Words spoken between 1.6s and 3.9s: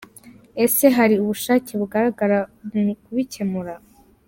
bugaragara mu kubikemura?